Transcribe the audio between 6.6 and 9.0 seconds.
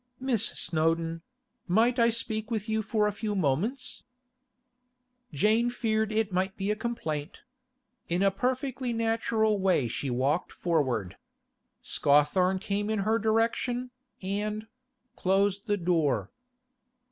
a complaint. In a perfectly